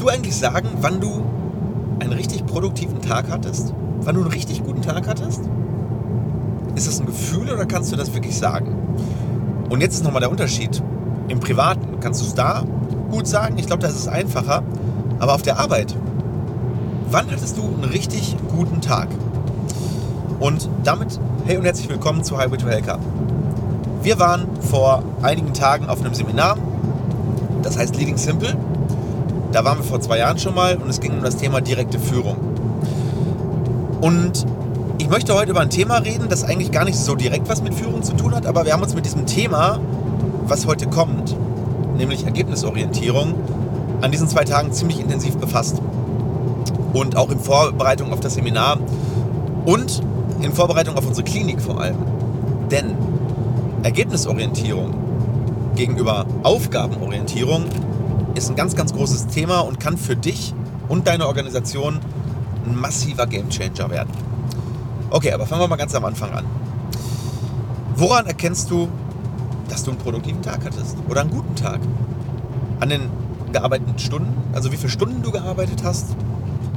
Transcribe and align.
Kannst 0.00 0.14
du 0.14 0.16
eigentlich 0.16 0.36
sagen, 0.36 0.68
wann 0.80 0.98
du 0.98 1.22
einen 2.00 2.14
richtig 2.14 2.46
produktiven 2.46 3.02
Tag 3.02 3.26
hattest? 3.28 3.74
Wann 4.00 4.14
du 4.14 4.22
einen 4.22 4.30
richtig 4.30 4.64
guten 4.64 4.80
Tag 4.80 5.06
hattest? 5.06 5.42
Ist 6.74 6.88
das 6.88 7.00
ein 7.00 7.04
Gefühl 7.04 7.52
oder 7.52 7.66
kannst 7.66 7.92
du 7.92 7.96
das 7.96 8.14
wirklich 8.14 8.34
sagen? 8.34 8.74
Und 9.68 9.82
jetzt 9.82 9.96
ist 9.96 10.04
nochmal 10.04 10.20
der 10.20 10.30
Unterschied. 10.30 10.82
Im 11.28 11.38
Privaten 11.38 12.00
kannst 12.00 12.22
du 12.22 12.24
es 12.24 12.32
da 12.32 12.64
gut 13.10 13.26
sagen. 13.26 13.58
Ich 13.58 13.66
glaube, 13.66 13.82
da 13.82 13.88
ist 13.88 13.96
es 13.96 14.08
einfacher. 14.08 14.62
Aber 15.18 15.34
auf 15.34 15.42
der 15.42 15.58
Arbeit, 15.58 15.94
wann 17.10 17.30
hattest 17.30 17.58
du 17.58 17.64
einen 17.64 17.84
richtig 17.84 18.38
guten 18.48 18.80
Tag? 18.80 19.08
Und 20.38 20.70
damit, 20.82 21.20
hey 21.44 21.58
und 21.58 21.64
herzlich 21.66 21.90
willkommen 21.90 22.24
zu 22.24 22.38
Highway 22.38 22.56
to 22.56 22.68
Hellcar. 22.68 22.98
Wir 24.02 24.18
waren 24.18 24.46
vor 24.62 25.02
einigen 25.20 25.52
Tagen 25.52 25.90
auf 25.90 26.00
einem 26.00 26.14
Seminar, 26.14 26.56
das 27.60 27.76
heißt 27.76 27.94
Leading 27.98 28.16
Simple. 28.16 28.56
Da 29.52 29.64
waren 29.64 29.78
wir 29.78 29.84
vor 29.84 30.00
zwei 30.00 30.18
Jahren 30.18 30.38
schon 30.38 30.54
mal 30.54 30.76
und 30.76 30.88
es 30.88 31.00
ging 31.00 31.12
um 31.12 31.22
das 31.22 31.36
Thema 31.36 31.60
direkte 31.60 31.98
Führung. 31.98 32.36
Und 34.00 34.46
ich 34.98 35.08
möchte 35.08 35.34
heute 35.34 35.50
über 35.50 35.60
ein 35.60 35.70
Thema 35.70 35.98
reden, 35.98 36.28
das 36.28 36.44
eigentlich 36.44 36.70
gar 36.70 36.84
nicht 36.84 36.96
so 36.96 37.16
direkt 37.16 37.48
was 37.48 37.62
mit 37.62 37.74
Führung 37.74 38.02
zu 38.02 38.14
tun 38.14 38.34
hat, 38.34 38.46
aber 38.46 38.64
wir 38.64 38.72
haben 38.72 38.82
uns 38.82 38.94
mit 38.94 39.04
diesem 39.04 39.26
Thema, 39.26 39.80
was 40.46 40.66
heute 40.66 40.86
kommt, 40.86 41.34
nämlich 41.96 42.24
Ergebnisorientierung, 42.24 43.34
an 44.00 44.12
diesen 44.12 44.28
zwei 44.28 44.44
Tagen 44.44 44.72
ziemlich 44.72 45.00
intensiv 45.00 45.36
befasst. 45.36 45.82
Und 46.92 47.16
auch 47.16 47.30
in 47.30 47.38
Vorbereitung 47.38 48.12
auf 48.12 48.20
das 48.20 48.34
Seminar 48.34 48.78
und 49.64 50.02
in 50.40 50.52
Vorbereitung 50.52 50.96
auf 50.96 51.06
unsere 51.06 51.24
Klinik 51.24 51.60
vor 51.60 51.80
allem. 51.80 51.96
Denn 52.70 52.94
Ergebnisorientierung 53.82 54.94
gegenüber 55.74 56.26
Aufgabenorientierung 56.42 57.64
ist 58.34 58.48
ein 58.48 58.56
ganz, 58.56 58.74
ganz 58.76 58.92
großes 58.92 59.28
Thema 59.28 59.60
und 59.60 59.80
kann 59.80 59.96
für 59.96 60.16
dich 60.16 60.54
und 60.88 61.06
deine 61.06 61.26
Organisation 61.26 62.00
ein 62.66 62.78
massiver 62.78 63.26
Gamechanger 63.26 63.90
werden. 63.90 64.10
Okay, 65.10 65.32
aber 65.32 65.46
fangen 65.46 65.62
wir 65.62 65.68
mal 65.68 65.76
ganz 65.76 65.94
am 65.94 66.04
Anfang 66.04 66.30
an. 66.30 66.44
Woran 67.96 68.26
erkennst 68.26 68.70
du, 68.70 68.88
dass 69.68 69.84
du 69.84 69.90
einen 69.90 69.98
produktiven 69.98 70.42
Tag 70.42 70.64
hattest 70.64 70.96
oder 71.08 71.22
einen 71.22 71.30
guten 71.30 71.54
Tag? 71.54 71.80
An 72.80 72.88
den 72.88 73.10
gearbeiteten 73.52 73.98
Stunden, 73.98 74.32
also 74.52 74.72
wie 74.72 74.76
viele 74.76 74.90
Stunden 74.90 75.22
du 75.22 75.30
gearbeitet 75.30 75.82
hast? 75.84 76.16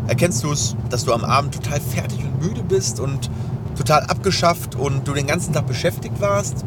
Erkennst 0.08 0.44
du 0.44 0.52
es, 0.52 0.76
dass 0.90 1.06
du 1.06 1.14
am 1.14 1.24
Abend 1.24 1.54
total 1.54 1.80
fertig 1.80 2.20
und 2.26 2.42
müde 2.42 2.64
bist 2.64 3.00
und 3.00 3.30
total 3.78 4.02
abgeschafft 4.04 4.76
und 4.76 5.08
du 5.08 5.14
den 5.14 5.28
ganzen 5.28 5.54
Tag 5.54 5.66
beschäftigt 5.68 6.20
warst? 6.20 6.66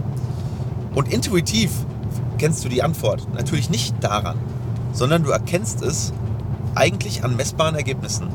Und 0.94 1.12
intuitiv 1.12 1.70
kennst 2.38 2.64
du 2.64 2.68
die 2.68 2.82
Antwort. 2.82 3.26
Natürlich 3.34 3.68
nicht 3.68 3.94
daran, 4.00 4.36
sondern 4.96 5.22
du 5.22 5.30
erkennst 5.30 5.82
es 5.82 6.12
eigentlich 6.74 7.22
an 7.22 7.36
messbaren 7.36 7.74
Ergebnissen. 7.74 8.28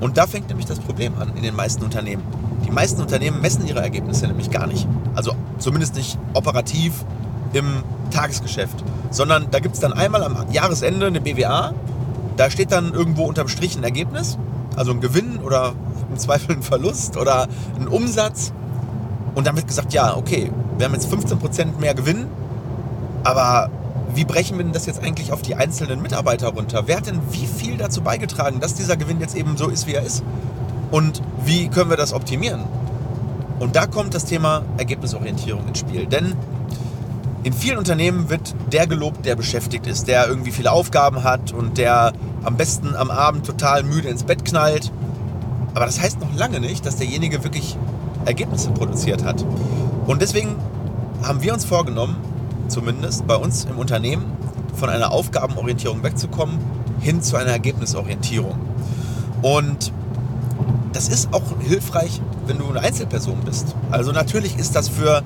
Und 0.00 0.16
da 0.16 0.26
fängt 0.26 0.48
nämlich 0.48 0.66
das 0.66 0.78
Problem 0.78 1.12
an 1.18 1.32
in 1.36 1.42
den 1.42 1.56
meisten 1.56 1.82
Unternehmen. 1.84 2.22
Die 2.64 2.70
meisten 2.70 3.00
Unternehmen 3.00 3.40
messen 3.40 3.66
ihre 3.66 3.80
Ergebnisse 3.80 4.28
nämlich 4.28 4.50
gar 4.50 4.66
nicht. 4.66 4.86
Also 5.14 5.32
zumindest 5.58 5.96
nicht 5.96 6.16
operativ 6.34 7.04
im 7.52 7.82
Tagesgeschäft. 8.12 8.84
Sondern 9.10 9.48
da 9.50 9.58
gibt 9.58 9.74
es 9.74 9.80
dann 9.80 9.92
einmal 9.92 10.22
am 10.22 10.36
Jahresende 10.52 11.06
eine 11.06 11.20
BWA. 11.20 11.74
Da 12.36 12.50
steht 12.50 12.70
dann 12.70 12.94
irgendwo 12.94 13.24
unterm 13.24 13.48
Strich 13.48 13.76
ein 13.76 13.82
Ergebnis. 13.82 14.38
Also 14.76 14.92
ein 14.92 15.00
Gewinn 15.00 15.38
oder 15.38 15.72
im 16.10 16.16
Zweifel 16.16 16.56
ein 16.56 16.62
Verlust 16.62 17.16
oder 17.16 17.48
ein 17.80 17.88
Umsatz. 17.88 18.52
Und 19.34 19.48
dann 19.48 19.56
wird 19.56 19.66
gesagt, 19.66 19.92
ja, 19.92 20.16
okay, 20.16 20.52
wir 20.76 20.86
haben 20.86 20.94
jetzt 20.94 21.12
15% 21.12 21.78
mehr 21.80 21.94
Gewinn. 21.94 22.26
Aber 23.24 23.68
wie 24.14 24.24
brechen 24.24 24.56
wir 24.56 24.64
denn 24.64 24.72
das 24.72 24.86
jetzt 24.86 25.02
eigentlich 25.02 25.32
auf 25.32 25.42
die 25.42 25.54
einzelnen 25.54 26.02
Mitarbeiter 26.02 26.48
runter? 26.48 26.84
Wer 26.86 26.96
hat 26.96 27.06
denn 27.06 27.20
wie 27.30 27.46
viel 27.46 27.76
dazu 27.76 28.00
beigetragen, 28.00 28.60
dass 28.60 28.74
dieser 28.74 28.96
Gewinn 28.96 29.20
jetzt 29.20 29.36
eben 29.36 29.56
so 29.56 29.68
ist, 29.68 29.86
wie 29.86 29.94
er 29.94 30.02
ist? 30.02 30.22
Und 30.90 31.22
wie 31.44 31.68
können 31.68 31.90
wir 31.90 31.96
das 31.96 32.12
optimieren? 32.12 32.64
Und 33.58 33.76
da 33.76 33.86
kommt 33.86 34.14
das 34.14 34.24
Thema 34.24 34.62
Ergebnisorientierung 34.78 35.66
ins 35.68 35.80
Spiel. 35.80 36.06
Denn 36.06 36.34
in 37.42 37.52
vielen 37.52 37.78
Unternehmen 37.78 38.30
wird 38.30 38.54
der 38.72 38.86
gelobt, 38.86 39.26
der 39.26 39.36
beschäftigt 39.36 39.86
ist, 39.86 40.08
der 40.08 40.28
irgendwie 40.28 40.50
viele 40.50 40.72
Aufgaben 40.72 41.24
hat 41.24 41.52
und 41.52 41.78
der 41.78 42.12
am 42.44 42.56
besten 42.56 42.94
am 42.94 43.10
Abend 43.10 43.46
total 43.46 43.82
müde 43.82 44.08
ins 44.08 44.24
Bett 44.24 44.44
knallt. 44.44 44.92
Aber 45.74 45.86
das 45.86 46.00
heißt 46.00 46.20
noch 46.20 46.34
lange 46.34 46.60
nicht, 46.60 46.86
dass 46.86 46.96
derjenige 46.96 47.44
wirklich 47.44 47.76
Ergebnisse 48.24 48.70
produziert 48.70 49.24
hat. 49.24 49.44
Und 50.06 50.22
deswegen 50.22 50.56
haben 51.22 51.42
wir 51.42 51.52
uns 51.52 51.64
vorgenommen, 51.64 52.16
zumindest 52.68 53.26
bei 53.26 53.36
uns 53.36 53.64
im 53.64 53.78
Unternehmen, 53.78 54.24
von 54.74 54.88
einer 54.88 55.10
Aufgabenorientierung 55.10 56.02
wegzukommen, 56.02 56.58
hin 57.00 57.22
zu 57.22 57.36
einer 57.36 57.50
Ergebnisorientierung. 57.50 58.58
Und 59.42 59.92
das 60.92 61.08
ist 61.08 61.32
auch 61.32 61.42
hilfreich, 61.60 62.20
wenn 62.46 62.58
du 62.58 62.68
eine 62.68 62.80
Einzelperson 62.80 63.40
bist. 63.44 63.74
Also 63.90 64.12
natürlich 64.12 64.56
ist 64.58 64.74
das 64.74 64.88
für 64.88 65.22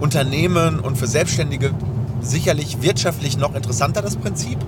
Unternehmen 0.00 0.80
und 0.80 0.96
für 0.96 1.06
Selbstständige 1.06 1.72
sicherlich 2.20 2.82
wirtschaftlich 2.82 3.38
noch 3.38 3.54
interessanter, 3.54 4.02
das 4.02 4.16
Prinzip. 4.16 4.58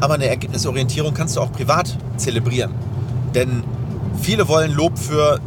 Aber 0.00 0.14
eine 0.14 0.26
Ergebnisorientierung 0.26 1.14
kannst 1.14 1.36
du 1.36 1.40
auch 1.40 1.50
privat 1.52 1.96
zelebrieren. 2.16 2.72
Denn 3.34 3.64
viele 4.20 4.48
wollen 4.48 4.72
Lob 4.72 4.98
für, 4.98 5.40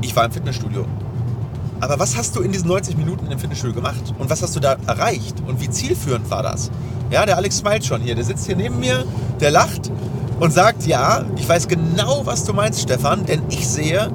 ich 0.00 0.14
war 0.14 0.24
im 0.24 0.32
Fitnessstudio. 0.32 0.86
Aber 1.80 1.98
was 1.98 2.16
hast 2.16 2.36
du 2.36 2.40
in 2.40 2.52
diesen 2.52 2.68
90 2.68 2.96
Minuten 2.96 3.30
im 3.30 3.38
Fitnessstudio 3.38 3.74
gemacht? 3.74 4.14
Und 4.18 4.30
was 4.30 4.42
hast 4.42 4.56
du 4.56 4.60
da 4.60 4.76
erreicht? 4.86 5.36
Und 5.46 5.60
wie 5.60 5.68
zielführend 5.68 6.30
war 6.30 6.42
das? 6.42 6.70
Ja, 7.10 7.26
der 7.26 7.36
Alex 7.36 7.58
smilet 7.58 7.84
schon 7.84 8.00
hier. 8.00 8.14
Der 8.14 8.24
sitzt 8.24 8.46
hier 8.46 8.56
neben 8.56 8.80
mir, 8.80 9.04
der 9.40 9.50
lacht 9.50 9.90
und 10.40 10.52
sagt, 10.52 10.86
ja, 10.86 11.24
ich 11.36 11.48
weiß 11.48 11.68
genau, 11.68 12.24
was 12.24 12.44
du 12.44 12.52
meinst, 12.52 12.80
Stefan, 12.80 13.26
denn 13.26 13.42
ich 13.50 13.68
sehe 13.68 14.10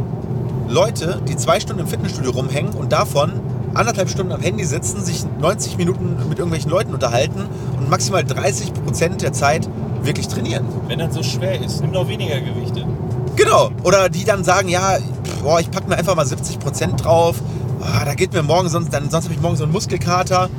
Leute, 0.68 1.22
die 1.28 1.36
zwei 1.36 1.60
Stunden 1.60 1.82
im 1.82 1.88
Fitnessstudio 1.88 2.32
rumhängen 2.32 2.74
und 2.74 2.92
davon 2.92 3.34
anderthalb 3.74 4.10
Stunden 4.10 4.32
am 4.32 4.42
Handy 4.42 4.66
sitzen, 4.66 5.04
sich 5.04 5.26
90 5.40 5.78
Minuten 5.78 6.18
mit 6.28 6.40
irgendwelchen 6.40 6.70
Leuten 6.70 6.94
unterhalten 6.94 7.46
und 7.78 7.90
maximal 7.90 8.24
30 8.24 8.74
Prozent 8.74 9.22
der 9.22 9.34
Zeit 9.34 9.70
wirklich 10.02 10.28
trainieren. 10.28 10.66
Wenn 10.88 11.00
das 11.00 11.14
so 11.14 11.24
schwer 11.24 11.62
ist, 11.62 11.82
nimm 11.82 11.94
doch 11.94 12.08
weniger 12.08 12.40
Gewichte. 12.40 12.86
Genau. 13.36 13.70
Oder 13.84 14.10
die 14.10 14.26
dann 14.26 14.44
sagen, 14.44 14.70
ja, 14.70 14.98
boah, 15.42 15.60
ich 15.60 15.72
packe 15.72 15.88
mir 15.88 15.98
einfach 15.98 16.16
mal 16.16 16.26
70 16.26 16.60
Prozent 16.60 17.04
drauf. 17.04 17.42
Oh, 17.82 18.06
da 18.06 18.14
geht 18.14 18.34
mir 18.34 18.44
morgen 18.44 18.70
sonst, 18.70 18.92
sonst 18.92 19.24
habe 19.24 19.34
ich 19.34 19.42
morgen 19.42 19.56
so 19.56 19.64
einen 19.64 19.74
Muskelkater. 19.74 20.50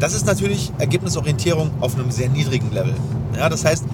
Das 0.00 0.12
ist 0.12 0.26
natürlich 0.26 0.72
Ergebnisorientierung 0.78 1.70
auf 1.80 1.94
einem 1.94 2.10
sehr 2.10 2.28
niedrigen 2.28 2.72
Level. 2.72 2.94
Ja, 3.36 3.48
das 3.48 3.64
heißt, 3.64 3.84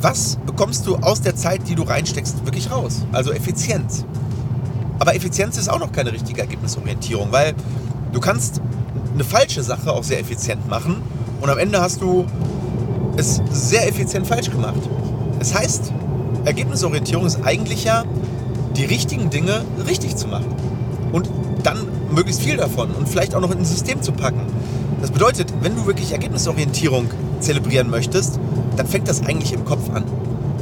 was 0.00 0.36
bekommst 0.44 0.86
du 0.86 0.96
aus 0.96 1.20
der 1.20 1.36
Zeit, 1.36 1.68
die 1.68 1.74
du 1.74 1.82
reinsteckst, 1.82 2.44
wirklich 2.44 2.70
raus? 2.70 3.06
Also 3.12 3.32
Effizienz. 3.32 4.04
Aber 4.98 5.14
Effizienz 5.14 5.56
ist 5.56 5.68
auch 5.68 5.78
noch 5.78 5.92
keine 5.92 6.12
richtige 6.12 6.40
Ergebnisorientierung, 6.40 7.28
weil 7.30 7.54
du 8.12 8.20
kannst 8.20 8.60
eine 9.14 9.24
falsche 9.24 9.62
Sache 9.62 9.92
auch 9.92 10.04
sehr 10.04 10.20
effizient 10.20 10.68
machen 10.68 11.02
und 11.40 11.48
am 11.48 11.58
Ende 11.58 11.80
hast 11.80 12.00
du 12.00 12.26
es 13.16 13.40
sehr 13.50 13.88
effizient 13.88 14.26
falsch 14.26 14.50
gemacht. 14.50 14.80
Das 15.38 15.54
heißt, 15.54 15.92
Ergebnisorientierung 16.44 17.26
ist 17.26 17.44
eigentlich 17.44 17.84
ja, 17.84 18.04
die 18.76 18.84
richtigen 18.84 19.30
Dinge 19.30 19.64
richtig 19.86 20.16
zu 20.16 20.28
machen. 20.28 20.54
Und 21.12 21.28
dann 21.62 21.78
möglichst 22.10 22.42
viel 22.42 22.56
davon 22.56 22.90
und 22.90 23.08
vielleicht 23.08 23.34
auch 23.34 23.40
noch 23.40 23.50
in 23.50 23.58
ein 23.58 23.64
System 23.64 24.02
zu 24.02 24.12
packen. 24.12 24.40
Das 25.00 25.10
bedeutet, 25.10 25.52
wenn 25.60 25.76
du 25.76 25.86
wirklich 25.86 26.12
Ergebnisorientierung 26.12 27.10
zelebrieren 27.40 27.90
möchtest, 27.90 28.38
dann 28.76 28.86
fängt 28.86 29.08
das 29.08 29.24
eigentlich 29.24 29.52
im 29.52 29.64
Kopf 29.64 29.90
an. 29.90 30.04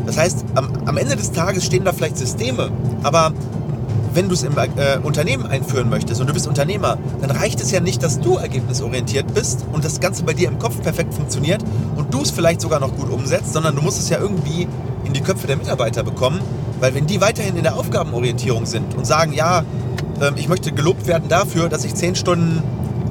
Das 0.06 0.18
heißt, 0.18 0.44
am, 0.54 0.70
am 0.84 0.96
Ende 0.96 1.16
des 1.16 1.32
Tages 1.32 1.64
stehen 1.64 1.84
da 1.84 1.92
vielleicht 1.92 2.16
Systeme, 2.16 2.70
aber 3.02 3.32
wenn 4.14 4.28
du 4.28 4.34
es 4.34 4.42
im 4.42 4.56
äh, 4.58 4.98
Unternehmen 5.02 5.46
einführen 5.46 5.88
möchtest 5.88 6.20
und 6.20 6.26
du 6.26 6.34
bist 6.34 6.46
Unternehmer, 6.46 6.98
dann 7.20 7.30
reicht 7.30 7.60
es 7.60 7.70
ja 7.70 7.80
nicht, 7.80 8.02
dass 8.02 8.20
du 8.20 8.36
ergebnisorientiert 8.36 9.32
bist 9.32 9.64
und 9.72 9.84
das 9.84 10.00
Ganze 10.00 10.24
bei 10.24 10.34
dir 10.34 10.48
im 10.48 10.58
Kopf 10.58 10.82
perfekt 10.82 11.14
funktioniert 11.14 11.64
und 11.96 12.12
du 12.12 12.22
es 12.22 12.30
vielleicht 12.30 12.60
sogar 12.60 12.80
noch 12.80 12.94
gut 12.94 13.10
umsetzt, 13.10 13.52
sondern 13.52 13.74
du 13.74 13.82
musst 13.82 13.98
es 13.98 14.08
ja 14.08 14.18
irgendwie 14.18 14.68
in 15.04 15.12
die 15.12 15.20
Köpfe 15.20 15.46
der 15.46 15.56
Mitarbeiter 15.56 16.02
bekommen, 16.02 16.40
weil 16.82 16.96
wenn 16.96 17.06
die 17.06 17.20
weiterhin 17.20 17.56
in 17.56 17.62
der 17.62 17.76
Aufgabenorientierung 17.76 18.66
sind 18.66 18.96
und 18.96 19.06
sagen, 19.06 19.32
ja, 19.32 19.60
äh, 20.20 20.32
ich 20.34 20.48
möchte 20.48 20.72
gelobt 20.72 21.06
werden 21.06 21.28
dafür, 21.28 21.68
dass 21.68 21.84
ich 21.84 21.94
zehn 21.94 22.16
Stunden 22.16 22.60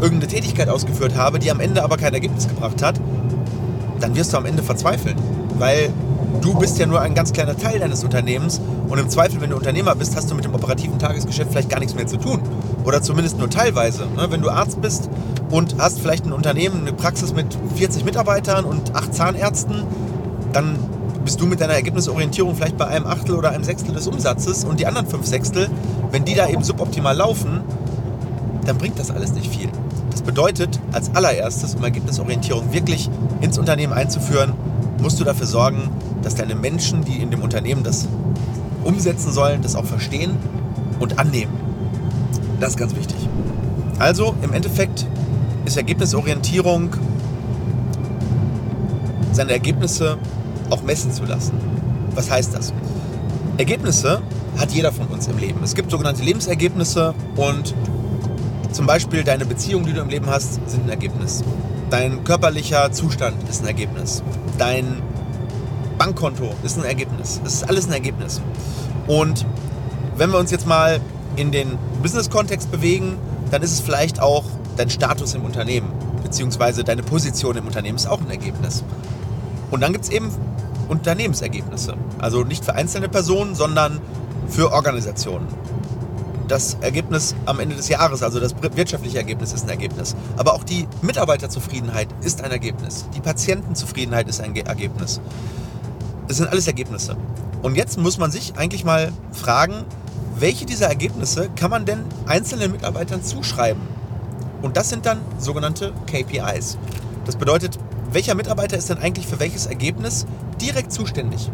irgendeine 0.01 0.27
Tätigkeit 0.27 0.67
ausgeführt 0.67 1.15
habe, 1.15 1.39
die 1.39 1.49
am 1.49 1.61
Ende 1.61 1.81
aber 1.81 1.95
kein 1.95 2.13
Ergebnis 2.13 2.49
gebracht 2.49 2.83
hat, 2.83 2.99
dann 4.01 4.13
wirst 4.13 4.33
du 4.33 4.37
am 4.37 4.45
Ende 4.45 4.61
verzweifeln, 4.61 5.15
weil 5.57 5.89
du 6.41 6.53
bist 6.59 6.79
ja 6.79 6.85
nur 6.85 6.99
ein 6.99 7.15
ganz 7.15 7.31
kleiner 7.31 7.55
Teil 7.55 7.79
deines 7.79 8.03
Unternehmens 8.03 8.59
und 8.89 8.99
im 8.99 9.09
Zweifel, 9.09 9.39
wenn 9.39 9.51
du 9.51 9.55
Unternehmer 9.55 9.95
bist, 9.95 10.17
hast 10.17 10.29
du 10.29 10.35
mit 10.35 10.43
dem 10.43 10.53
operativen 10.53 10.99
Tagesgeschäft 10.99 11.51
vielleicht 11.51 11.69
gar 11.69 11.79
nichts 11.79 11.95
mehr 11.95 12.07
zu 12.07 12.17
tun. 12.17 12.41
Oder 12.83 13.01
zumindest 13.01 13.37
nur 13.37 13.49
teilweise. 13.49 14.01
Ne? 14.17 14.27
Wenn 14.29 14.41
du 14.41 14.49
Arzt 14.49 14.81
bist 14.81 15.09
und 15.49 15.77
hast 15.77 16.01
vielleicht 16.01 16.25
ein 16.25 16.33
Unternehmen, 16.33 16.81
eine 16.81 16.91
Praxis 16.91 17.33
mit 17.33 17.57
40 17.75 18.03
Mitarbeitern 18.03 18.65
und 18.65 18.93
8 18.93 19.13
Zahnärzten, 19.13 19.83
dann 20.51 20.77
bist 21.23 21.39
du 21.39 21.45
mit 21.45 21.61
deiner 21.61 21.73
Ergebnisorientierung 21.73 22.55
vielleicht 22.55 22.77
bei 22.77 22.87
einem 22.87 23.05
Achtel 23.05 23.35
oder 23.35 23.51
einem 23.51 23.63
Sechstel 23.63 23.93
des 23.93 24.07
Umsatzes 24.07 24.63
und 24.63 24.79
die 24.79 24.87
anderen 24.87 25.07
fünf 25.07 25.25
Sechstel, 25.25 25.69
wenn 26.11 26.25
die 26.25 26.35
da 26.35 26.47
eben 26.47 26.63
suboptimal 26.63 27.15
laufen, 27.15 27.61
dann 28.65 28.77
bringt 28.77 28.99
das 28.99 29.11
alles 29.11 29.33
nicht 29.33 29.51
viel. 29.51 29.69
Das 30.09 30.21
bedeutet, 30.21 30.79
als 30.91 31.13
allererstes, 31.15 31.75
um 31.75 31.83
Ergebnisorientierung 31.83 32.73
wirklich 32.73 33.09
ins 33.41 33.57
Unternehmen 33.57 33.93
einzuführen, 33.93 34.53
musst 35.01 35.19
du 35.19 35.23
dafür 35.23 35.47
sorgen, 35.47 35.89
dass 36.21 36.35
deine 36.35 36.55
Menschen, 36.55 37.03
die 37.03 37.17
in 37.17 37.31
dem 37.31 37.41
Unternehmen 37.41 37.83
das 37.83 38.07
umsetzen 38.83 39.31
sollen, 39.31 39.61
das 39.61 39.75
auch 39.75 39.85
verstehen 39.85 40.35
und 40.99 41.19
annehmen. 41.19 41.53
Das 42.59 42.71
ist 42.71 42.77
ganz 42.77 42.95
wichtig. 42.95 43.17
Also 43.99 44.35
im 44.41 44.53
Endeffekt 44.53 45.07
ist 45.65 45.77
Ergebnisorientierung, 45.77 46.89
seine 49.31 49.53
Ergebnisse 49.53 50.17
auch 50.71 50.81
messen 50.81 51.11
zu 51.11 51.25
lassen. 51.25 51.53
Was 52.15 52.29
heißt 52.31 52.53
das? 52.53 52.73
Ergebnisse 53.57 54.21
hat 54.57 54.71
jeder 54.71 54.91
von 54.91 55.07
uns 55.07 55.27
im 55.27 55.37
Leben. 55.37 55.61
Es 55.63 55.75
gibt 55.75 55.91
sogenannte 55.91 56.23
Lebensergebnisse 56.23 57.13
und 57.35 57.75
zum 58.71 58.85
Beispiel 58.85 59.23
deine 59.23 59.45
Beziehung, 59.45 59.85
die 59.85 59.93
du 59.93 60.01
im 60.01 60.09
Leben 60.09 60.27
hast, 60.27 60.55
sind 60.69 60.85
ein 60.85 60.89
Ergebnis. 60.89 61.43
Dein 61.89 62.23
körperlicher 62.23 62.91
Zustand 62.91 63.35
ist 63.49 63.61
ein 63.61 63.67
Ergebnis. 63.67 64.23
Dein 64.57 65.01
Bankkonto 65.97 66.53
ist 66.63 66.77
ein 66.77 66.85
Ergebnis. 66.85 67.41
Es 67.45 67.55
ist 67.55 67.69
alles 67.69 67.87
ein 67.87 67.93
Ergebnis. 67.93 68.41
Und 69.07 69.45
wenn 70.17 70.31
wir 70.31 70.39
uns 70.39 70.51
jetzt 70.51 70.65
mal 70.65 70.99
in 71.35 71.51
den 71.51 71.77
Business-Kontext 72.01 72.71
bewegen, 72.71 73.17
dann 73.51 73.61
ist 73.61 73.73
es 73.73 73.81
vielleicht 73.81 74.21
auch 74.21 74.45
dein 74.77 74.89
Status 74.89 75.33
im 75.33 75.43
Unternehmen, 75.43 75.91
beziehungsweise 76.23 76.83
deine 76.83 77.03
Position 77.03 77.57
im 77.57 77.67
Unternehmen 77.67 77.97
ist 77.97 78.07
auch 78.07 78.21
ein 78.21 78.29
Ergebnis. 78.29 78.83
Und 79.69 79.81
dann 79.81 79.91
gibt 79.93 80.05
es 80.05 80.11
eben 80.11 80.31
Unternehmensergebnisse. 80.91 81.95
Also 82.19 82.43
nicht 82.43 82.65
für 82.65 82.75
einzelne 82.75 83.07
Personen, 83.07 83.55
sondern 83.55 84.01
für 84.49 84.73
Organisationen. 84.73 85.47
Das 86.49 86.75
Ergebnis 86.81 87.33
am 87.45 87.61
Ende 87.61 87.77
des 87.77 87.87
Jahres, 87.87 88.21
also 88.21 88.41
das 88.41 88.53
wirtschaftliche 88.61 89.17
Ergebnis, 89.17 89.53
ist 89.53 89.63
ein 89.63 89.69
Ergebnis. 89.69 90.17
Aber 90.35 90.53
auch 90.53 90.65
die 90.65 90.85
Mitarbeiterzufriedenheit 91.01 92.09
ist 92.21 92.43
ein 92.43 92.51
Ergebnis. 92.51 93.05
Die 93.15 93.21
Patientenzufriedenheit 93.21 94.27
ist 94.27 94.41
ein 94.41 94.53
Ergebnis. 94.53 95.21
Das 96.27 96.37
sind 96.37 96.49
alles 96.49 96.67
Ergebnisse. 96.67 97.15
Und 97.61 97.75
jetzt 97.75 97.97
muss 97.97 98.17
man 98.17 98.29
sich 98.29 98.57
eigentlich 98.57 98.83
mal 98.83 99.13
fragen, 99.31 99.85
welche 100.37 100.65
dieser 100.65 100.87
Ergebnisse 100.87 101.49
kann 101.55 101.71
man 101.71 101.85
denn 101.85 102.03
einzelnen 102.25 102.71
Mitarbeitern 102.71 103.23
zuschreiben? 103.23 103.81
Und 104.61 104.75
das 104.75 104.89
sind 104.89 105.05
dann 105.05 105.21
sogenannte 105.37 105.93
KPIs. 106.07 106.77
Das 107.25 107.37
bedeutet, 107.37 107.79
welcher 108.11 108.35
Mitarbeiter 108.35 108.77
ist 108.77 108.89
denn 108.89 108.97
eigentlich 108.97 109.27
für 109.27 109.39
welches 109.39 109.67
Ergebnis 109.67 110.25
direkt 110.61 110.91
zuständig? 110.91 111.49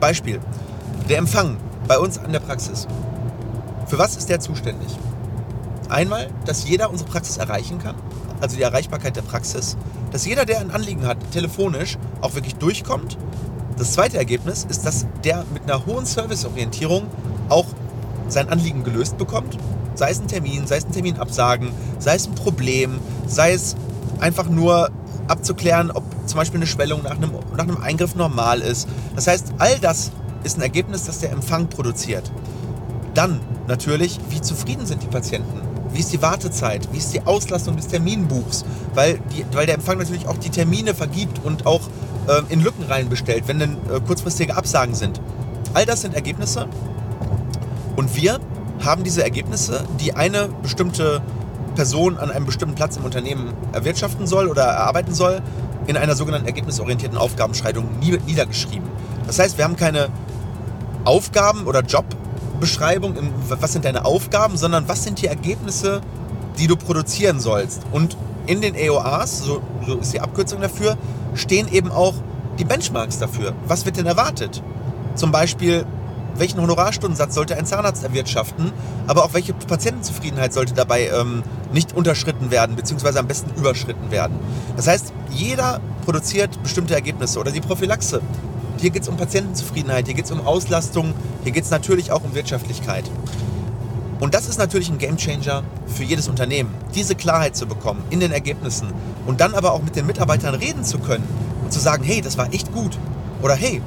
Beispiel, 0.00 0.40
der 1.08 1.18
Empfang 1.18 1.56
bei 1.88 1.98
uns 1.98 2.18
an 2.18 2.32
der 2.32 2.40
Praxis. 2.40 2.86
Für 3.86 3.98
was 3.98 4.16
ist 4.16 4.28
der 4.28 4.40
zuständig? 4.40 4.88
Einmal, 5.88 6.28
dass 6.44 6.68
jeder 6.68 6.90
unsere 6.90 7.08
Praxis 7.08 7.38
erreichen 7.38 7.78
kann, 7.78 7.94
also 8.40 8.56
die 8.56 8.62
Erreichbarkeit 8.62 9.16
der 9.16 9.22
Praxis, 9.22 9.76
dass 10.12 10.26
jeder, 10.26 10.44
der 10.44 10.60
ein 10.60 10.70
Anliegen 10.70 11.06
hat, 11.06 11.16
telefonisch 11.32 11.96
auch 12.20 12.34
wirklich 12.34 12.56
durchkommt. 12.56 13.16
Das 13.78 13.92
zweite 13.92 14.18
Ergebnis 14.18 14.66
ist, 14.68 14.84
dass 14.84 15.06
der 15.24 15.44
mit 15.52 15.62
einer 15.62 15.86
hohen 15.86 16.04
Serviceorientierung 16.04 17.06
auch 17.48 17.66
sein 18.28 18.48
Anliegen 18.50 18.84
gelöst 18.84 19.16
bekommt. 19.16 19.56
Sei 19.94 20.10
es 20.10 20.20
ein 20.20 20.28
Termin, 20.28 20.66
sei 20.66 20.76
es 20.76 20.84
ein 20.84 20.92
Termin 20.92 21.16
absagen, 21.16 21.70
sei 21.98 22.14
es 22.14 22.26
ein 22.26 22.34
Problem, 22.34 23.00
sei 23.26 23.52
es 23.52 23.74
einfach 24.20 24.48
nur 24.48 24.90
abzuklären, 25.26 25.90
ob 25.90 26.04
zum 26.28 26.38
Beispiel 26.38 26.58
eine 26.58 26.66
Schwellung 26.66 27.02
nach 27.02 27.16
einem, 27.16 27.32
nach 27.52 27.64
einem 27.64 27.78
Eingriff 27.78 28.14
normal 28.14 28.60
ist. 28.60 28.88
Das 29.14 29.26
heißt, 29.26 29.54
all 29.58 29.78
das 29.78 30.10
ist 30.44 30.58
ein 30.58 30.62
Ergebnis, 30.62 31.04
das 31.04 31.20
der 31.20 31.32
Empfang 31.32 31.68
produziert. 31.68 32.30
Dann 33.14 33.40
natürlich, 33.66 34.20
wie 34.30 34.40
zufrieden 34.40 34.86
sind 34.86 35.02
die 35.02 35.06
Patienten? 35.06 35.60
Wie 35.92 36.00
ist 36.00 36.12
die 36.12 36.22
Wartezeit? 36.22 36.88
Wie 36.92 36.98
ist 36.98 37.12
die 37.14 37.22
Auslastung 37.22 37.76
des 37.76 37.88
Terminbuchs? 37.88 38.64
Weil, 38.94 39.18
die, 39.32 39.44
weil 39.52 39.66
der 39.66 39.74
Empfang 39.74 39.98
natürlich 39.98 40.26
auch 40.28 40.36
die 40.36 40.50
Termine 40.50 40.94
vergibt 40.94 41.44
und 41.44 41.66
auch 41.66 41.80
äh, 42.28 42.42
in 42.50 42.62
Lücken 42.62 42.84
reinbestellt, 42.84 43.44
wenn 43.46 43.58
dann 43.58 43.76
äh, 43.90 44.00
kurzfristige 44.06 44.56
Absagen 44.56 44.94
sind. 44.94 45.20
All 45.74 45.86
das 45.86 46.02
sind 46.02 46.14
Ergebnisse. 46.14 46.68
Und 47.96 48.14
wir 48.14 48.38
haben 48.84 49.02
diese 49.02 49.24
Ergebnisse, 49.24 49.84
die 49.98 50.14
eine 50.14 50.48
bestimmte 50.62 51.20
Person 51.74 52.18
an 52.18 52.30
einem 52.30 52.46
bestimmten 52.46 52.74
Platz 52.74 52.96
im 52.96 53.04
Unternehmen 53.04 53.52
erwirtschaften 53.72 54.26
soll 54.26 54.48
oder 54.48 54.62
erarbeiten 54.62 55.14
soll, 55.14 55.42
in 55.88 55.96
einer 55.96 56.14
sogenannten 56.14 56.46
ergebnisorientierten 56.46 57.18
Aufgabenschreibung 57.18 57.88
niedergeschrieben. 57.98 58.88
Das 59.26 59.38
heißt, 59.38 59.56
wir 59.56 59.64
haben 59.64 59.76
keine 59.76 60.10
Aufgaben 61.04 61.66
oder 61.66 61.80
Jobbeschreibung, 61.80 63.14
was 63.48 63.72
sind 63.72 63.86
deine 63.86 64.04
Aufgaben, 64.04 64.58
sondern 64.58 64.86
was 64.86 65.02
sind 65.02 65.20
die 65.22 65.26
Ergebnisse, 65.26 66.02
die 66.58 66.66
du 66.66 66.76
produzieren 66.76 67.40
sollst. 67.40 67.82
Und 67.90 68.18
in 68.46 68.60
den 68.60 68.74
AOAs, 68.76 69.40
so, 69.40 69.62
so 69.86 69.96
ist 69.96 70.12
die 70.12 70.20
Abkürzung 70.20 70.60
dafür, 70.60 70.98
stehen 71.34 71.68
eben 71.72 71.90
auch 71.90 72.14
die 72.58 72.64
Benchmarks 72.64 73.18
dafür. 73.18 73.54
Was 73.66 73.86
wird 73.86 73.96
denn 73.96 74.06
erwartet? 74.06 74.62
Zum 75.14 75.32
Beispiel, 75.32 75.86
welchen 76.38 76.60
Honorarstundensatz 76.60 77.34
sollte 77.34 77.56
ein 77.56 77.66
Zahnarzt 77.66 78.04
erwirtschaften, 78.04 78.72
aber 79.06 79.24
auch 79.24 79.34
welche 79.34 79.54
Patientenzufriedenheit 79.54 80.52
sollte 80.52 80.74
dabei 80.74 81.08
ähm, 81.08 81.42
nicht 81.72 81.94
unterschritten 81.94 82.50
werden, 82.50 82.76
beziehungsweise 82.76 83.18
am 83.18 83.26
besten 83.26 83.50
überschritten 83.58 84.10
werden. 84.10 84.38
Das 84.76 84.86
heißt, 84.86 85.12
jeder 85.30 85.80
produziert 86.04 86.62
bestimmte 86.62 86.94
Ergebnisse 86.94 87.38
oder 87.38 87.50
die 87.50 87.60
Prophylaxe. 87.60 88.22
Hier 88.78 88.90
geht 88.90 89.02
es 89.02 89.08
um 89.08 89.16
Patientenzufriedenheit, 89.16 90.06
hier 90.06 90.14
geht 90.14 90.26
es 90.26 90.30
um 90.30 90.46
Auslastung, 90.46 91.12
hier 91.42 91.52
geht 91.52 91.64
es 91.64 91.70
natürlich 91.70 92.12
auch 92.12 92.22
um 92.22 92.34
Wirtschaftlichkeit. 92.34 93.04
Und 94.20 94.34
das 94.34 94.48
ist 94.48 94.58
natürlich 94.58 94.88
ein 94.88 94.98
Gamechanger 94.98 95.62
für 95.86 96.02
jedes 96.02 96.28
Unternehmen, 96.28 96.74
diese 96.94 97.14
Klarheit 97.14 97.56
zu 97.56 97.66
bekommen 97.66 98.02
in 98.10 98.20
den 98.20 98.32
Ergebnissen 98.32 98.88
und 99.26 99.40
dann 99.40 99.54
aber 99.54 99.72
auch 99.72 99.82
mit 99.82 99.96
den 99.96 100.06
Mitarbeitern 100.06 100.54
reden 100.54 100.84
zu 100.84 100.98
können 100.98 101.24
und 101.62 101.72
zu 101.72 101.78
sagen, 101.78 102.02
hey, 102.02 102.20
das 102.20 102.36
war 102.36 102.52
echt 102.52 102.72
gut 102.72 102.98
oder 103.42 103.54
hey, 103.54 103.80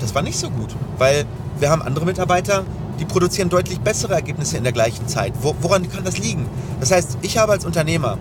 das 0.00 0.14
war 0.14 0.22
nicht 0.22 0.38
so 0.38 0.50
gut, 0.50 0.74
weil 0.96 1.26
wir 1.60 1.70
haben 1.70 1.82
andere 1.82 2.04
Mitarbeiter, 2.06 2.64
die 2.98 3.04
produzieren 3.04 3.48
deutlich 3.48 3.80
bessere 3.80 4.14
Ergebnisse 4.14 4.56
in 4.56 4.64
der 4.64 4.72
gleichen 4.72 5.06
Zeit. 5.08 5.32
woran 5.40 5.88
kann 5.90 6.04
das 6.04 6.18
liegen? 6.18 6.46
Das 6.80 6.90
heißt, 6.90 7.18
ich 7.22 7.38
habe 7.38 7.52
als 7.52 7.64
Unternehmer 7.64 8.18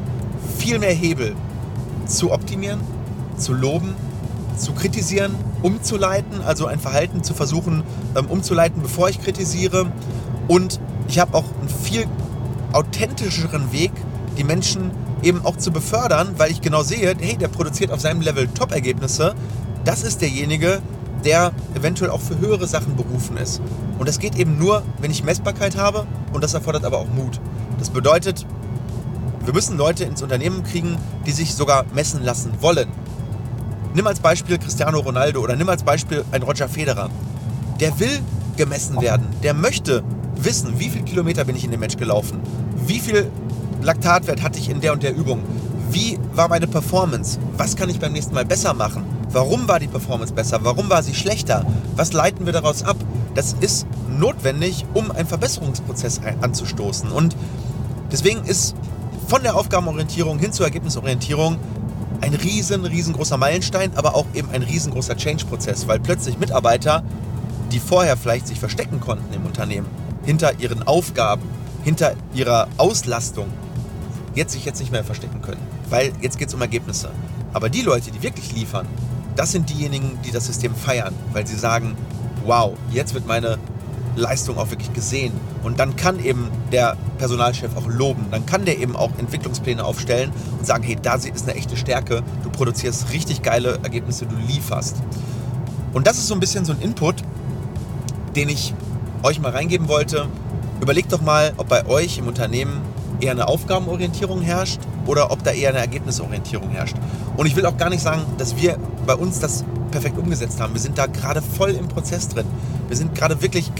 viel 0.57 0.79
mehr 0.79 0.93
Hebel 0.93 1.35
zu 2.05 2.31
optimieren, 2.31 2.79
zu 3.37 3.53
loben, 3.53 3.95
zu 4.57 4.73
kritisieren, 4.73 5.35
umzuleiten, 5.61 6.41
also 6.41 6.65
ein 6.65 6.79
Verhalten 6.79 7.23
zu 7.23 7.33
versuchen 7.33 7.83
ähm, 8.15 8.25
umzuleiten, 8.27 8.81
bevor 8.81 9.09
ich 9.09 9.21
kritisiere. 9.21 9.91
Und 10.47 10.79
ich 11.07 11.19
habe 11.19 11.33
auch 11.35 11.45
einen 11.59 11.69
viel 11.69 12.05
authentischeren 12.73 13.71
Weg, 13.71 13.91
die 14.37 14.43
Menschen 14.43 14.91
eben 15.23 15.45
auch 15.45 15.57
zu 15.57 15.71
befördern, 15.71 16.33
weil 16.37 16.51
ich 16.51 16.61
genau 16.61 16.83
sehe, 16.83 17.15
hey, 17.19 17.37
der 17.37 17.47
produziert 17.47 17.91
auf 17.91 17.99
seinem 18.01 18.21
Level 18.21 18.47
Top-Ergebnisse. 18.47 19.35
Das 19.85 20.03
ist 20.03 20.21
derjenige, 20.21 20.81
der 21.25 21.51
eventuell 21.75 22.11
auch 22.11 22.21
für 22.21 22.37
höhere 22.39 22.67
Sachen 22.67 22.95
berufen 22.95 23.37
ist. 23.37 23.61
Und 23.97 24.07
das 24.07 24.19
geht 24.19 24.35
eben 24.35 24.57
nur, 24.57 24.83
wenn 24.99 25.11
ich 25.11 25.23
Messbarkeit 25.23 25.77
habe 25.77 26.05
und 26.33 26.43
das 26.43 26.53
erfordert 26.53 26.85
aber 26.85 26.97
auch 26.97 27.07
Mut. 27.07 27.39
Das 27.77 27.89
bedeutet, 27.89 28.45
wir 29.45 29.53
müssen 29.53 29.77
Leute 29.77 30.03
ins 30.03 30.21
Unternehmen 30.21 30.63
kriegen, 30.63 30.97
die 31.25 31.31
sich 31.31 31.53
sogar 31.55 31.85
messen 31.93 32.23
lassen 32.23 32.53
wollen. 32.61 32.89
Nimm 33.93 34.05
als 34.05 34.19
Beispiel 34.19 34.57
Cristiano 34.59 34.99
Ronaldo 34.99 35.41
oder 35.41 35.55
nimm 35.55 35.69
als 35.69 35.83
Beispiel 35.83 36.23
ein 36.31 36.43
Roger 36.43 36.69
Federer. 36.69 37.09
Der 37.79 37.99
will 37.99 38.19
gemessen 38.57 39.01
werden. 39.01 39.27
Der 39.41 39.53
möchte 39.53 40.03
wissen, 40.35 40.79
wie 40.79 40.89
viele 40.89 41.05
Kilometer 41.05 41.45
bin 41.45 41.55
ich 41.55 41.63
in 41.63 41.71
dem 41.71 41.79
Match 41.79 41.97
gelaufen, 41.97 42.39
wie 42.85 42.99
viel 42.99 43.31
Laktatwert 43.81 44.41
hatte 44.41 44.59
ich 44.59 44.69
in 44.69 44.81
der 44.81 44.93
und 44.93 45.03
der 45.03 45.15
Übung, 45.15 45.43
wie 45.91 46.19
war 46.33 46.49
meine 46.49 46.67
Performance, 46.67 47.39
was 47.57 47.75
kann 47.75 47.89
ich 47.89 47.99
beim 47.99 48.13
nächsten 48.13 48.33
Mal 48.33 48.45
besser 48.45 48.73
machen, 48.73 49.03
warum 49.31 49.67
war 49.67 49.79
die 49.79 49.87
Performance 49.87 50.33
besser, 50.33 50.59
warum 50.63 50.89
war 50.89 51.03
sie 51.03 51.13
schlechter, 51.13 51.65
was 51.95 52.13
leiten 52.13 52.45
wir 52.45 52.53
daraus 52.53 52.83
ab. 52.83 52.97
Das 53.35 53.55
ist 53.59 53.85
notwendig, 54.09 54.85
um 54.93 55.11
einen 55.11 55.27
Verbesserungsprozess 55.27 56.21
anzustoßen. 56.41 57.11
Und 57.11 57.35
deswegen 58.11 58.43
ist 58.43 58.75
von 59.27 59.43
der 59.43 59.55
Aufgabenorientierung 59.55 60.39
hin 60.39 60.51
zur 60.51 60.65
Ergebnisorientierung 60.65 61.57
ein 62.21 62.33
riesen, 62.33 62.85
riesengroßer 62.85 63.37
Meilenstein, 63.37 63.91
aber 63.95 64.15
auch 64.15 64.25
eben 64.33 64.49
ein 64.51 64.63
riesengroßer 64.63 65.15
Change-Prozess, 65.15 65.87
weil 65.87 65.99
plötzlich 65.99 66.37
Mitarbeiter, 66.37 67.03
die 67.71 67.79
vorher 67.79 68.17
vielleicht 68.17 68.47
sich 68.47 68.59
verstecken 68.59 68.99
konnten 68.99 69.33
im 69.33 69.45
Unternehmen, 69.45 69.87
hinter 70.25 70.59
ihren 70.59 70.83
Aufgaben, 70.83 71.43
hinter 71.83 72.13
ihrer 72.33 72.67
Auslastung, 72.77 73.47
jetzt 74.35 74.53
sich 74.53 74.65
jetzt 74.65 74.79
nicht 74.79 74.91
mehr 74.91 75.03
verstecken 75.03 75.41
können. 75.41 75.61
Weil 75.89 76.13
jetzt 76.21 76.37
geht 76.37 76.49
es 76.49 76.53
um 76.53 76.61
Ergebnisse. 76.61 77.09
Aber 77.53 77.69
die 77.69 77.81
Leute, 77.81 78.11
die 78.11 78.21
wirklich 78.21 78.51
liefern, 78.53 78.87
das 79.35 79.51
sind 79.51 79.69
diejenigen, 79.69 80.19
die 80.25 80.31
das 80.31 80.45
System 80.45 80.75
feiern, 80.75 81.13
weil 81.33 81.47
sie 81.47 81.55
sagen, 81.55 81.95
wow, 82.45 82.73
jetzt 82.91 83.13
wird 83.13 83.27
meine 83.27 83.57
Leistung 84.15 84.57
auch 84.57 84.69
wirklich 84.69 84.93
gesehen. 84.93 85.33
Und 85.63 85.79
dann 85.79 85.95
kann 85.95 86.23
eben 86.23 86.49
der 86.71 86.97
Personalchef 87.17 87.75
auch 87.75 87.87
loben. 87.87 88.25
Dann 88.31 88.45
kann 88.45 88.65
der 88.65 88.77
eben 88.79 88.95
auch 88.95 89.11
Entwicklungspläne 89.17 89.83
aufstellen 89.83 90.31
und 90.57 90.65
sagen, 90.65 90.83
hey, 90.83 90.97
da 91.01 91.15
ist 91.15 91.43
eine 91.43 91.55
echte 91.55 91.77
Stärke. 91.77 92.23
Du 92.43 92.49
produzierst 92.49 93.11
richtig 93.11 93.41
geile 93.41 93.79
Ergebnisse, 93.83 94.25
du 94.25 94.35
lieferst. 94.35 94.97
Und 95.93 96.07
das 96.07 96.17
ist 96.17 96.27
so 96.27 96.33
ein 96.33 96.39
bisschen 96.39 96.65
so 96.65 96.73
ein 96.73 96.81
Input, 96.81 97.15
den 98.35 98.49
ich 98.49 98.73
euch 99.23 99.39
mal 99.39 99.51
reingeben 99.51 99.87
wollte. 99.87 100.27
Überlegt 100.81 101.11
doch 101.11 101.21
mal, 101.21 101.53
ob 101.57 101.67
bei 101.67 101.85
euch 101.87 102.17
im 102.17 102.27
Unternehmen 102.27 102.81
eher 103.19 103.31
eine 103.31 103.47
Aufgabenorientierung 103.47 104.41
herrscht 104.41 104.79
oder 105.05 105.31
ob 105.31 105.43
da 105.43 105.51
eher 105.51 105.69
eine 105.69 105.79
Ergebnisorientierung 105.79 106.69
herrscht. 106.69 106.95
Und 107.37 107.45
ich 107.45 107.55
will 107.55 107.65
auch 107.65 107.77
gar 107.77 107.89
nicht 107.89 108.01
sagen, 108.01 108.21
dass 108.37 108.55
wir 108.57 108.77
bei 109.05 109.15
uns 109.15 109.39
das 109.39 109.63
perfekt 109.91 110.17
umgesetzt 110.17 110.59
haben. 110.61 110.73
Wir 110.73 110.81
sind 110.81 110.97
da 110.97 111.07
gerade 111.07 111.41
voll 111.41 111.71
im 111.71 111.87
Prozess 111.87 112.27
drin. 112.27 112.45
Wir 112.87 112.97
sind 112.97 113.15
gerade 113.15 113.41
wirklich 113.41 113.71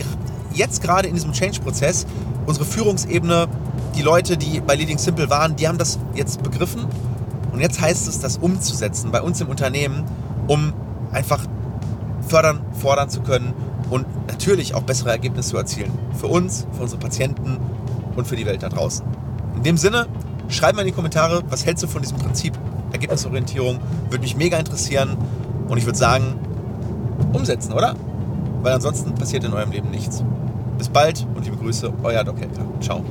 jetzt 0.53 0.81
gerade 0.81 1.08
in 1.08 1.15
diesem 1.15 1.31
Change-Prozess. 1.31 2.05
Unsere 2.46 2.65
Führungsebene, 2.65 3.48
die 3.96 4.01
Leute, 4.01 4.38
die 4.38 4.60
bei 4.60 4.75
Leading 4.75 4.98
Simple 4.98 5.29
waren, 5.29 5.55
die 5.55 5.67
haben 5.67 5.77
das 5.77 6.00
jetzt 6.15 6.41
begriffen. 6.43 6.86
Und 7.51 7.60
jetzt 7.60 7.81
heißt 7.81 8.08
es, 8.08 8.19
das 8.19 8.38
umzusetzen 8.38 9.12
bei 9.12 9.22
uns 9.22 9.41
im 9.41 9.50
Unternehmen, 9.50 10.03
um 10.48 10.74
einfach 11.12 11.46
fördern, 12.27 12.62
fordern 12.74 13.10
zu 13.10 13.22
können 13.22 13.53
und 13.89 14.05
natürlich 14.27 14.75
auch 14.75 14.84
bessere 14.84 15.12
Ergebnisse 15.12 15.50
zu 15.50 15.58
erzielen. 15.58 15.91
Für 16.13 16.27
uns, 16.27 16.67
für 16.74 16.84
unsere 16.84 17.00
Patienten 17.00 17.58
und 18.15 18.27
für 18.27 18.36
die 18.36 18.46
Welt 18.46 18.63
da 18.63 18.69
draußen. 18.69 19.18
In 19.60 19.63
dem 19.63 19.75
Sinne, 19.78 20.08
schreib 20.48 20.75
mal 20.75 20.84
in 20.84 20.88
die 20.88 20.94
Kommentare, 20.94 21.44
was 21.50 21.66
hältst 21.66 21.84
du 21.84 21.88
von 21.88 22.01
diesem 22.01 22.18
Prinzip 22.18 22.54
Ergebnisorientierung? 22.94 23.80
Würde 24.10 24.22
mich 24.22 24.38
mega 24.38 24.58
interessieren 24.58 25.18
und 25.68 25.78
ich 25.78 25.86
würde 25.86 25.98
sagen, 25.98 26.39
umsetzen, 27.34 27.74
oder? 27.74 27.94
Weil 28.62 28.72
ansonsten 28.72 29.13
passiert 29.16 29.44
in 29.44 29.51
eurem 29.51 29.72
Leben 29.72 29.92
nichts. 29.92 30.24
Bis 30.78 30.88
bald 30.88 31.28
und 31.36 31.44
liebe 31.44 31.58
Grüße, 31.58 31.92
euer 32.04 32.24
Doc 32.24 32.39
Helker. 32.39 32.63
Ciao. 32.80 33.04